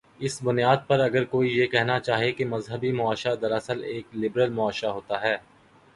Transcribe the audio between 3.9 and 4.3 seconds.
ایک